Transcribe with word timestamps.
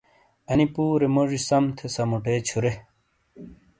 انی 0.51 0.65
پُورے 0.73 1.07
موجی 1.15 1.39
سم 1.47 1.63
تھے 1.77 1.87
سمُوٹے 1.95 2.35
چھُورے۔ 2.47 2.71